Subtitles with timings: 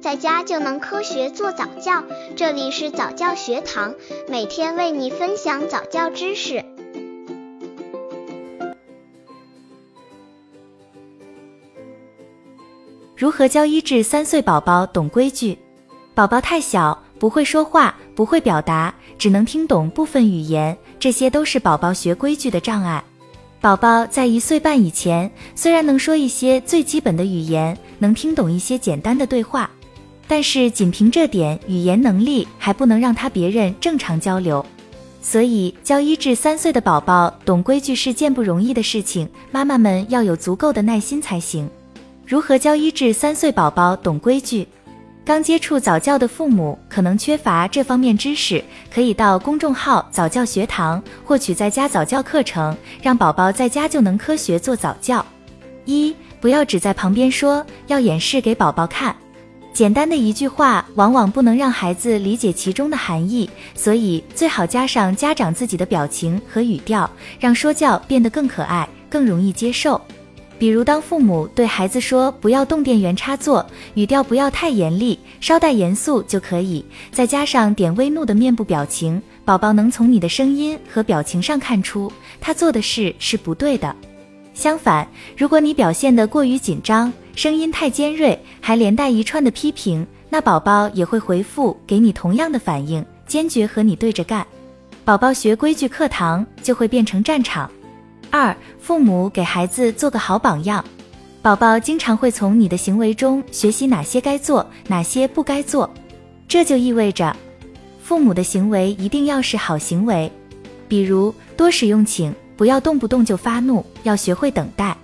[0.00, 2.02] 在家就能科学做早教。
[2.34, 3.94] 这里是早教学堂，
[4.28, 6.64] 每天为你分享早教知识。
[13.14, 15.58] 如何教一至三岁宝宝懂规矩？
[16.14, 23.04] 宝宝太小，不会说话，不会表达，只能听懂部分语言，这些都是宝宝学规矩的障碍。
[23.60, 29.70] 宝宝在一岁半以前，虽然能说一些最基本的语言，能听懂一些简单的对话，
[30.30, 34.64] 但是仅凭这点语言能力还不能让他别人正常交流。
[35.20, 41.68] 所以教一至三岁的宝宝懂规矩是件不容易的事情，妈妈们要有足够的耐心才行。
[42.24, 44.68] 如何教一至三岁宝宝懂规矩？
[45.24, 55.26] 刚接触早教的父母可能缺乏这方面知识，可以到公众号早教学堂获取在家早教课程，让宝宝在家就能科学做早教。
[55.86, 59.14] 一，不要只在旁边说，要演示给宝宝看。
[59.72, 70.00] 简单的一句话，往往不能让孩子理解其中的含义，所以最好加上家长自己的表情和语调，让说教变得更可爱，更容易接受。
[70.58, 83.96] 比如，当父母对孩子说“不要动电源插座”，语调不要太严厉，稍带严肃就可以，再加上点微怒的面部表情，宝宝能从你的声音和表情上看出他做的事是不对的。
[84.52, 94.46] 相反，如果你表现得过于紧张，声音太尖锐，还连带一串的批评，那宝宝也会回复给你同样的反应，坚决和你对着干。
[95.04, 97.70] 宝宝学规矩课堂就会变成战场。
[98.30, 100.84] 二，父母给孩子做个好榜样，
[101.42, 105.90] 宝宝经常会从你的行为中学习哪些该做，哪些不该做。
[106.46, 107.34] 这就意味着，
[108.02, 110.30] 父母的行为一定要是好行为，
[110.86, 114.96] 比如多使用请，不要动不动就发怒，要学会等待。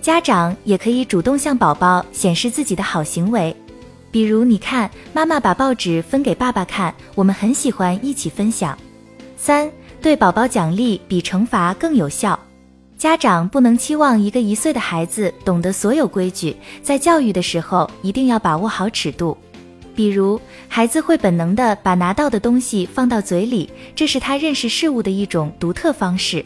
[0.00, 3.54] 家长也可以主动向宝宝显示自己的好行为，
[4.10, 8.78] 比如你看，妈妈把报纸分给爸爸看，我们很喜欢一起分享。
[9.36, 12.38] 三，对宝宝奖励比惩罚更有效。
[12.96, 19.36] 家长不能期望一个一岁的孩子懂得所有规矩，在教育的时候一定要把握好尺度。
[19.94, 26.44] 比如，孩子会本能的把拿到的东西放到嘴里，这是他认识事物的一种独特方式。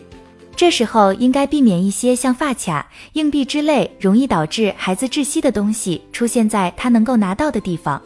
[0.54, 8.00] 这时候应该避免一些像发卡、硬币之类容易导致孩子窒息的东西出现在他能够拿到的地方。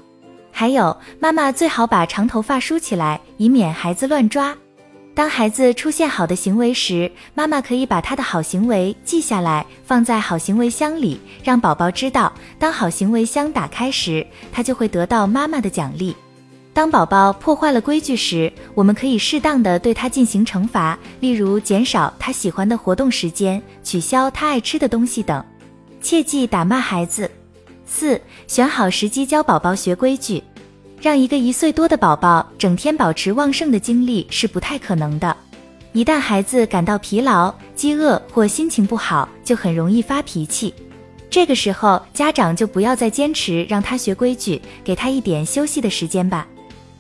[0.51, 4.57] 还有，妈妈最好把长头发梳起来，以免孩子乱抓。
[5.15, 16.15] 当孩子出现好的行为时，妈妈可以把他的好行为记下来，放在好行为箱里，让宝宝知道，当好行为箱打开时，他就会得到妈妈的奖励。
[16.77, 25.43] 当宝宝破坏了规矩时，我们可以适当的对他进行惩罚，例如减少他喜欢的活动时间，取消他爱吃的东西等。
[26.03, 27.31] 切忌打骂孩子。
[27.87, 30.43] 四，选好时机教宝宝学规矩。
[31.01, 35.35] 让一个一岁多的宝宝整天保持旺盛的精力是不太可能的。
[35.95, 40.75] 一旦孩子感到疲劳、饥饿或心情不好，就很容易发脾气。
[41.31, 46.47] 这个时候，家长就不要再坚持让他学规矩，给他一点休息的时间吧。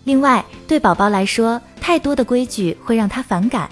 [0.06, 3.68] 另外，对宝宝来说，太多的规矩会让他反感，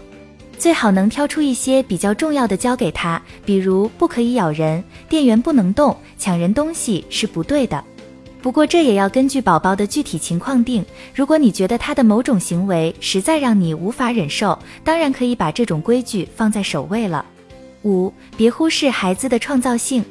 [0.59, 7.85] 最好能挑出一些比较重要的教给他，比如不可以咬人，电源不能动，抢人东西是不对的。
[8.43, 10.85] 不过这也要根据宝宝的具体情况定。
[11.15, 17.25] 如果你觉得他的某种行为实在让你无法忍受，当然可以把这种规矩放在首位了。
[17.85, 20.05] 五，别忽视孩子的创造性。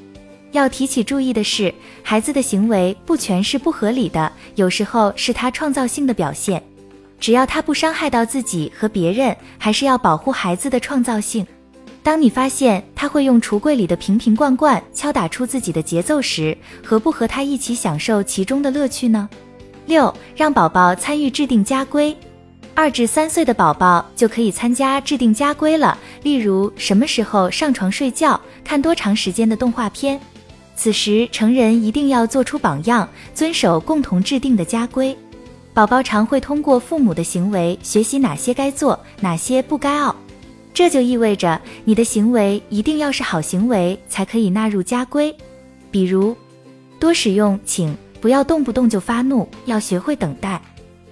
[0.53, 6.61] 要提起注意的是，孩子的行为不全是不合理的，有时候是他创造性的表现。
[7.19, 11.45] 只要他不伤害到自己和别人，还是要保护孩子的创造性。
[12.03, 19.27] 当你发现他会用橱柜里的瓶瓶罐罐敲打出自己的节奏时，何不和他一起享受其中的乐趣呢？
[19.87, 22.15] 六，让宝宝参与制定家规。
[22.75, 30.19] 二至三岁的宝宝就可以参加制定家规了，例如什么时候上床睡觉，看多长时间的动画片。
[30.75, 35.15] 此时成人一定要做出榜样，遵守共同制定的家规。
[35.73, 40.15] 宝宝常会通过父母的行为学习哪些该做，哪些不该傲。
[40.73, 45.35] 这就意味着你的行为一定要是好行为，才可以纳入家规。
[45.91, 46.35] 比如，
[46.99, 50.61] 多使用请，不要动不动就发怒，要学会等待。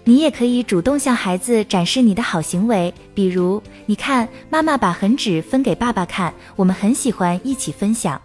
[0.03, 8.19] 你也可以主动向孩子展示你的好行为，比如，你看，妈妈把痕纸分给爸爸看，我们很喜欢一起分享。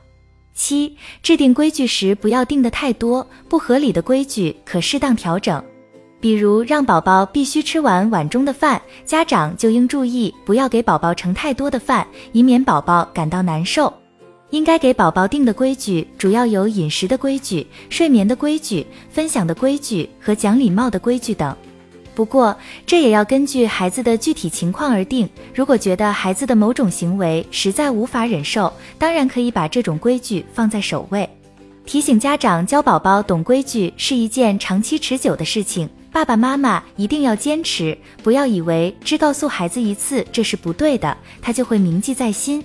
[0.57, 5.63] 七，制定规矩时不要定的太多，不合理的规矩可适当调整。
[6.19, 13.93] 比如让宝宝必须吃完碗中的饭，家长就应注意不要给宝宝盛太多的饭，以免宝宝感到难受。
[14.51, 21.55] 应该给宝宝定的规矩主要有饮食的规矩、睡眠的规矩、分享的规矩和讲礼貌的规矩等。
[22.17, 25.29] 不过，这也要根据孩子的具体情况而定。
[25.55, 31.29] 如果觉得孩子的某种行为实在无法忍受，当然可以把这种规矩放在首位。
[31.85, 42.65] 提醒家长教宝宝懂规矩是一件长期持久的事情，爸爸妈妈一定要坚持，不要以为只告诉孩子一次这是不对的，他就会铭记在心。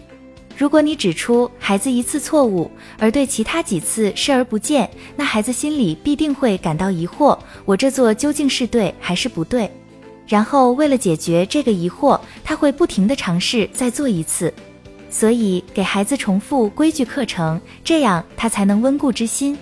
[0.58, 2.70] 如果你指出孩子一次错误，
[3.00, 9.70] 而对其他几次视而不见，那孩子心里必定会感到疑惑：我这做究竟是对还是不对？
[10.28, 14.54] 然后为了解决这个疑惑，他会不停地尝试再做一次。
[15.10, 19.58] 所以给孩子重复规矩课程，这样他才能温故知新。